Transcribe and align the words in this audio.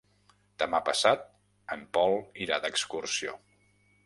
Demà 0.63 0.79
passat 0.87 1.27
en 1.77 1.83
Pol 1.99 2.19
irà 2.47 2.61
d'excursió. 2.65 3.37